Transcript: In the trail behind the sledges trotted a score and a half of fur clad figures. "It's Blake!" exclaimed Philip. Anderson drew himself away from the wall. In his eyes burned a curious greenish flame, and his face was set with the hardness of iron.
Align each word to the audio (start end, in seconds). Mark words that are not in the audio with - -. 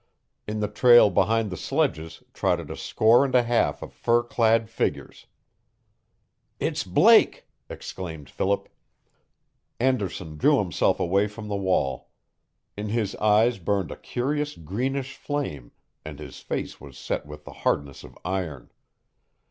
In 0.47 0.61
the 0.61 0.67
trail 0.67 1.11
behind 1.11 1.51
the 1.51 1.55
sledges 1.57 2.23
trotted 2.33 2.71
a 2.71 2.75
score 2.75 3.23
and 3.23 3.35
a 3.35 3.43
half 3.43 3.83
of 3.83 3.93
fur 3.93 4.23
clad 4.23 4.67
figures. 4.67 5.27
"It's 6.59 6.83
Blake!" 6.83 7.45
exclaimed 7.69 8.27
Philip. 8.27 8.67
Anderson 9.79 10.37
drew 10.37 10.57
himself 10.57 10.99
away 10.99 11.27
from 11.27 11.49
the 11.49 11.55
wall. 11.55 12.09
In 12.75 12.89
his 12.89 13.15
eyes 13.17 13.59
burned 13.59 13.91
a 13.91 13.95
curious 13.95 14.55
greenish 14.57 15.17
flame, 15.17 15.71
and 16.03 16.17
his 16.17 16.39
face 16.39 16.81
was 16.81 16.97
set 16.97 17.27
with 17.27 17.45
the 17.45 17.53
hardness 17.61 18.03
of 18.03 18.17
iron. 18.25 18.71